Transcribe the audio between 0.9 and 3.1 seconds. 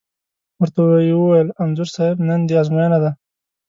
یې وویل: انځور صاحب نن دې ازموینه